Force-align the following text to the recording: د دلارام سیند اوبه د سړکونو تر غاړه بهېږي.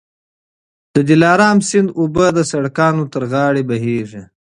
د 0.95 0.97
دلارام 1.09 1.57
سیند 1.69 1.89
اوبه 1.99 2.25
د 2.37 2.39
سړکونو 2.51 3.03
تر 3.13 3.23
غاړه 3.31 3.61
بهېږي. 3.69 4.23